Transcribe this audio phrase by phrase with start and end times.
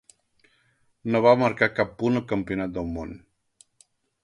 [1.15, 3.15] No va marcar cap punt al Campionat del món.